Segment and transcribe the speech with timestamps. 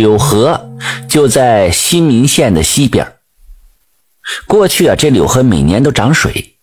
[0.00, 0.78] 柳河
[1.10, 3.16] 就在新民县的西边。
[4.46, 6.56] 过去啊，这柳河每年都涨水。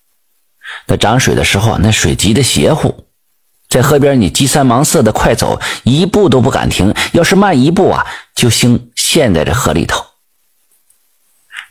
[0.87, 3.05] 它涨水的时候，那水急的邪乎，
[3.69, 6.95] 在河边你急三忙四的快走，一步都不敢停。
[7.11, 10.03] 要是慢一步啊，就兴陷在这河里头。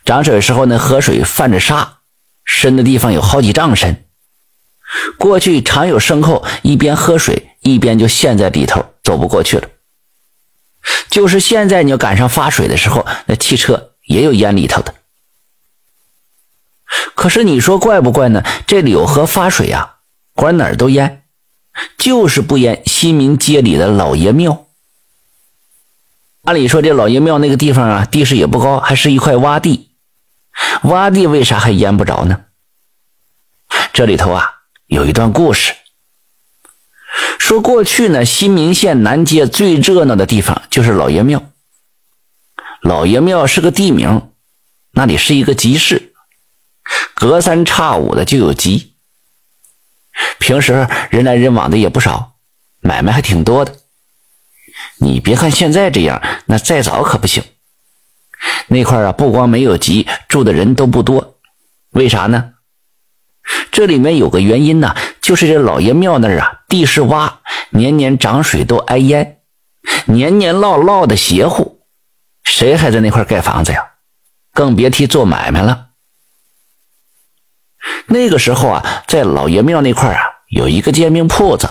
[0.05, 1.97] 涨水的时候，那河水泛着沙，
[2.45, 4.05] 深的地方有好几丈深。
[5.17, 9.67] 过去常有牲口一边喝水，一边就陷在里头，走不过去了。
[11.17, 14.93] 就是现在，你要赶上发水的时候，那汽车也有淹里头的。
[17.15, 18.43] 可是你说怪不怪呢？
[18.67, 19.95] 这柳河发水呀，
[20.35, 21.23] 管哪儿都淹，
[21.97, 24.67] 就是不淹新民街里的老爷庙。
[26.43, 29.89] 按理说，这老爷庙那个地方啊，地势也不高，还是一块洼地。
[30.83, 32.41] 洼地为啥还淹不着呢？
[33.91, 34.47] 这里头啊，
[34.85, 35.73] 有一段故事。
[37.39, 41.51] 说过去呢，新民县南街最热闹的地方就是老爷庙。
[42.81, 44.29] 老爷庙是个地名，
[44.91, 46.13] 那里是一个集市，
[47.15, 48.93] 隔三差五的就有集。
[50.39, 52.35] 平时人来人往的也不少，
[52.81, 53.75] 买卖还挺多的。
[54.99, 57.43] 你别看现在这样，那再早可不行。
[58.67, 61.39] 那块啊，不光没有集，住的人都不多。
[61.91, 62.53] 为啥呢？
[63.71, 67.31] 这里面有个原因呢，就是这老爷庙那儿啊，地势洼，
[67.69, 69.39] 年年涨水都挨淹，
[70.05, 71.81] 年年涝涝的邪乎，
[72.43, 73.83] 谁还在那块盖房子呀？
[74.53, 75.89] 更别提做买卖了。
[78.07, 81.69] 那个时候啊，在老爷庙那块啊，有一个煎饼铺子，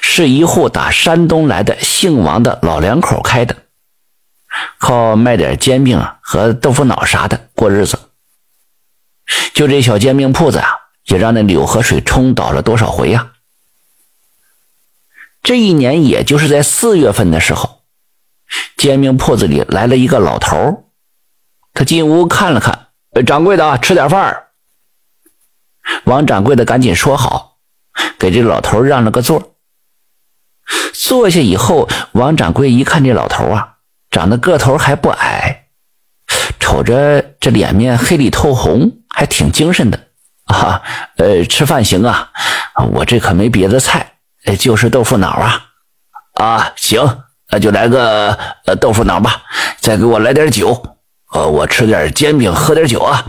[0.00, 3.54] 是一户打山东来的姓王的老两口开的，
[4.78, 7.98] 靠卖点煎饼啊和豆腐脑啥的过日子。
[9.52, 10.68] 就这小煎饼铺子啊。
[11.06, 13.32] 也让那柳河水冲倒了多少回呀？
[15.42, 17.82] 这一年，也就是在四月份的时候，
[18.76, 20.90] 煎饼铺子里来了一个老头
[21.72, 22.88] 他进屋看了看，
[23.24, 24.44] 掌柜的吃点饭
[26.04, 27.58] 王掌柜的赶紧说好，
[28.18, 29.54] 给这老头让了个座。
[30.92, 33.76] 坐下以后，王掌柜一看这老头啊，
[34.10, 35.68] 长得个头还不矮，
[36.58, 40.05] 瞅着这脸面黑里透红，还挺精神的。
[40.46, 40.82] 啊，
[41.16, 42.30] 呃，吃饭行啊，
[42.92, 44.14] 我这可没别的菜，
[44.58, 45.62] 就是豆腐脑啊。
[46.34, 49.42] 啊，行，那就来个呃豆腐脑吧，
[49.80, 50.82] 再给我来点酒，
[51.32, 53.26] 呃，我吃点煎饼，喝点酒啊。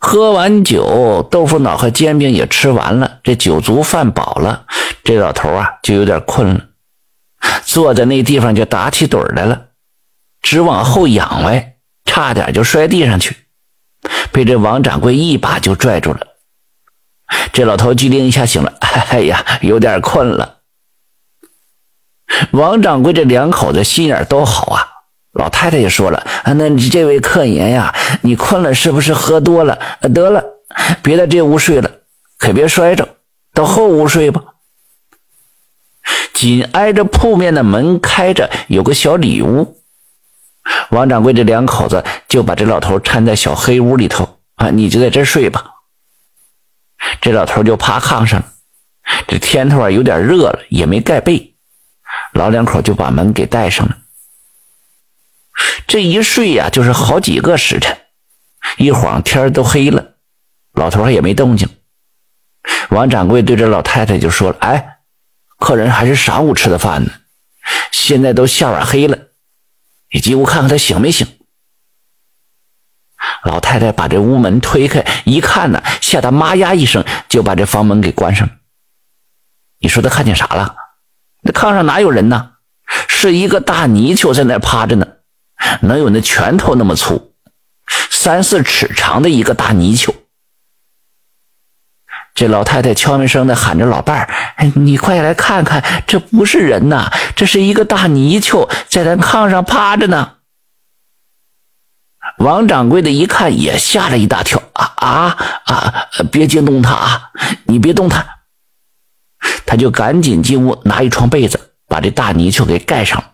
[0.00, 4.64] 喝完酒，豆腐脑和煎饼也吃完了，这酒足饭饱了，
[5.02, 6.60] 这老头啊就有点困了，
[7.64, 9.68] 坐在那地方就打起盹来了，
[10.42, 11.74] 直往后仰歪，
[12.04, 13.36] 差点就摔地上去。
[14.36, 16.20] 被这王掌柜一把就拽住了，
[17.54, 20.58] 这老头机灵一下醒了，哎呀，有点困了。
[22.50, 24.86] 王掌柜这两口子心眼都好啊，
[25.32, 29.78] 老太太也说了，啊，那这位客爷呀，你困了是不是喝多了？
[30.12, 30.44] 得了，
[31.02, 31.90] 别在这屋睡了，
[32.36, 33.08] 可别摔着，
[33.54, 34.42] 到后屋睡吧。
[36.34, 39.75] 紧挨着铺面的门开着，有个小里屋。
[40.90, 45.64] 王掌柜这两口子就把这老头搀在小黑屋里头啊，你就在这睡吧。
[47.20, 48.42] 这老头就趴炕上，
[49.28, 51.54] 这天头啊有点热了，也没盖被，
[52.32, 53.96] 老两口就把门给带上了。
[55.86, 57.96] 这一睡呀，就是好几个时辰，
[58.76, 60.14] 一晃天都黑了，
[60.72, 61.68] 老头也没动静。
[62.90, 64.98] 王掌柜对这老太太就说了：“哎，
[65.58, 67.10] 客人还是晌午吃的饭呢，
[67.92, 69.18] 现在都下晚黑了。”
[70.12, 71.26] 你进屋看看他醒没醒？
[73.44, 78.54] 老太太把这屋门推开，一看呢，吓得妈呀一声，就把这房门给关上了。
[79.78, 80.76] 你说他看见啥了？
[81.42, 82.52] 那炕上哪有人呢？
[83.08, 85.06] 是一个大泥鳅在那趴着呢，
[85.82, 87.34] 能有那拳头那么粗，
[88.10, 90.14] 三四尺长的一个大泥鳅。
[92.36, 94.28] 这老太太悄没声的喊着老伴儿
[94.76, 100.32] ：“你快来看看，这不是人呐，这是一个大泥鳅在咱炕上趴着呢。”
[102.36, 106.08] 王掌柜的一看也吓了一大跳：“啊啊啊！
[106.30, 107.30] 别惊动他啊，
[107.64, 108.26] 你别动他。”
[109.64, 113.24] 他就赶紧进屋拿一床被子把这大泥鳅给盖上。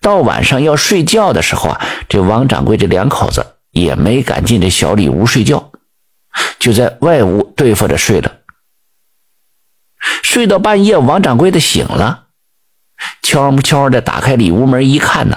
[0.00, 5.70] 到晚上要睡觉的时候啊，这王掌柜这两口子也没敢进这小里屋睡觉。
[6.58, 8.38] 就在外屋对付着睡了，
[10.22, 12.26] 睡到半夜，王掌柜的醒了，
[13.22, 15.36] 悄悄的打开里屋门一看呢，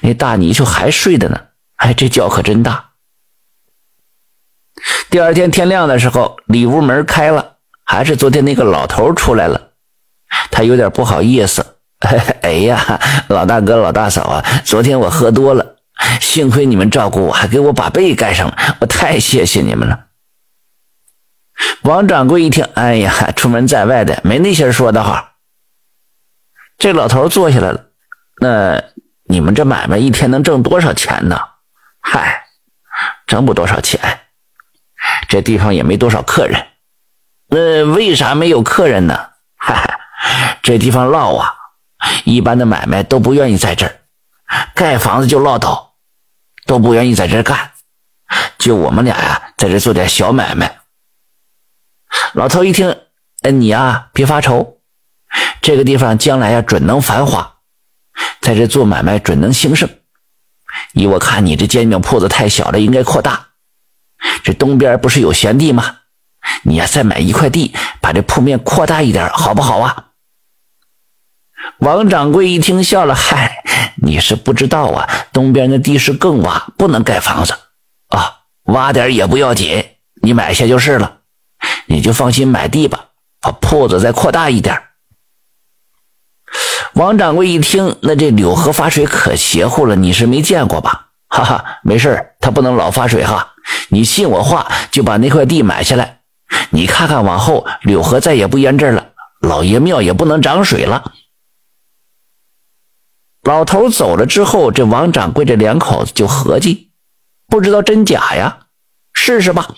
[0.00, 1.40] 那大泥鳅还睡着呢，
[1.76, 2.90] 哎，这觉可真大。
[5.10, 9.70] 第二天天亮的时候，里屋门开了，还是昨天那个老头出来了，
[10.50, 11.76] 他有点不好意思，
[12.42, 15.76] 哎呀，老大哥、老大嫂啊，昨天我喝多了，
[16.20, 20.06] 幸亏你们照顾我，还给我把被盖上了，我太谢谢你们了。
[21.82, 25.30] 王掌柜一听，哎呀，出门在外的没那些说的好。
[26.78, 27.86] 这老头坐下来了，
[28.40, 28.82] 那
[29.24, 31.40] 你们这买卖一天能挣多少钱呢？
[32.00, 32.44] 嗨，
[33.26, 34.00] 挣不多少钱，
[35.28, 36.66] 这地方也没多少客人。
[37.48, 39.30] 那为啥没有客人呢？
[39.56, 39.98] 嗨，
[40.62, 41.54] 这地方落啊。
[42.24, 43.94] 一般的买卖都不愿意在这儿
[44.74, 45.94] 盖房子就落倒，
[46.66, 47.70] 都不愿意在这儿干。
[48.58, 50.81] 就我们俩呀，在这做点小买卖。
[52.34, 52.96] 老头一听，
[53.42, 54.78] 哎，你呀别发愁，
[55.60, 57.58] 这个地方将来呀准能繁华，
[58.40, 59.88] 在这做买卖准能兴盛。
[60.94, 63.48] 依我看，你这煎饼铺子太小了，应该扩大。
[64.42, 65.96] 这东边不是有闲地吗？
[66.62, 70.06] 你呀再买一块地，把这铺面扩大一点，好不好啊？
[71.80, 73.62] 王掌柜一听笑了，嗨，
[73.96, 77.52] 你是不知道啊，东边的地势更洼，不能盖房子
[78.08, 79.84] 啊，洼点也不要紧，
[80.22, 81.18] 你买下就是了，
[81.92, 83.08] 你就放心买地吧，
[83.38, 84.82] 把铺子再扩大一点。
[86.94, 91.08] 王掌柜一听，那这柳河发水可邪乎了，你是没见过吧？
[91.28, 93.52] 哈哈，没事他不能老发水哈，
[93.90, 96.20] 你信我话，就把那块地买下来，
[96.70, 99.12] 你看看往后柳河再也不淹这儿了，
[99.42, 101.12] 老爷庙也不能涨水了。
[103.42, 106.90] 老头走了之后，这王掌柜这两口子就合计，
[107.48, 108.60] 不知道真假呀，
[109.12, 109.68] 试试吧。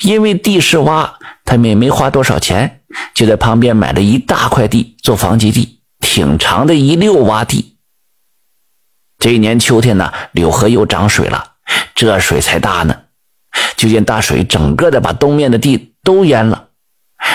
[0.00, 1.10] 因为地势洼，
[1.44, 2.82] 他们也没花多少钱，
[3.14, 7.76] 就在旁边买了一大块地做房基地，挺长的一溜洼地。
[9.18, 11.52] 这一年秋天呢，柳河又涨水了，
[11.94, 12.96] 这水才大呢，
[13.76, 16.68] 就见大水整个的把东面的地都淹了，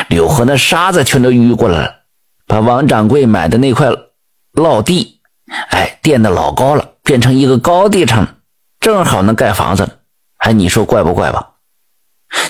[0.08, 1.96] 柳河那沙子全都淤过来了，
[2.48, 3.90] 把王掌柜买的那块。
[4.56, 5.20] 落地，
[5.72, 8.26] 哎，垫的老高了，变成一个高地上，
[8.80, 10.00] 正好能盖房子。
[10.38, 11.55] 哎，你说怪不怪吧？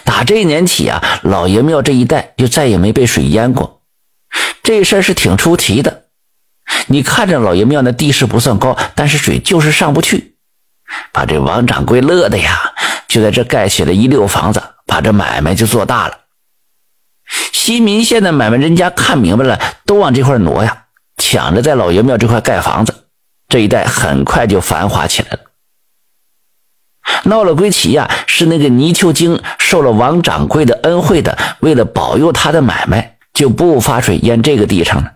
[0.03, 3.81] 打这年起啊，老爷庙这一带就再也没被水淹过。
[4.63, 6.05] 这事儿是挺出奇的。
[6.87, 10.35] 你看着老爷庙那地势不算高，但是水就是上不去，
[11.11, 12.73] 把这王掌柜乐的呀，
[13.07, 16.19] 就在这盖起了一溜房子，把这买卖就做大了。
[17.51, 20.83] 西民县的买卖人家看明白了，都往这块挪呀。
[21.17, 23.07] 抢着在老爷庙这块盖房子，
[23.47, 25.39] 这一带很快就繁华起来了。
[27.23, 35.09] 闹了归齐呀，是那个泥鳅精受了王掌柜的恩惠的，为了保佑他的买卖，就不发水淹这个地上了。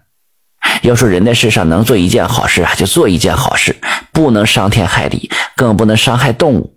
[0.84, 3.76] 要说人在世上能做一件好事啊，就做一件好事，
[4.14, 6.74] 不能伤天害理，更不能伤害动物。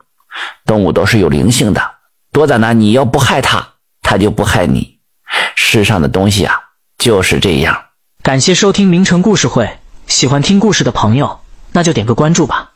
[0.67, 1.81] 动物都是有灵性的，
[2.33, 2.73] 多在哪？
[2.73, 4.99] 你要不害它，它就不害你。
[5.55, 6.57] 世上的东西啊，
[6.99, 7.85] 就是这样。
[8.25, 9.79] 感谢收听名城故事会，
[10.09, 11.39] 喜欢听故事的朋友，
[11.71, 12.72] 那就点个关注吧。